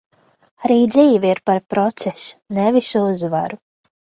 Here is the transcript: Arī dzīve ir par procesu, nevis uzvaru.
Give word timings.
Arī 0.69 0.77
dzīve 0.93 1.29
ir 1.33 1.41
par 1.51 1.61
procesu, 1.75 2.33
nevis 2.61 2.91
uzvaru. 3.03 3.63